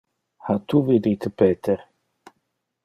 [0.45, 1.87] Ha tu vidite Peter?